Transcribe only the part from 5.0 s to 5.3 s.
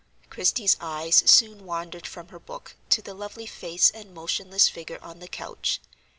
on the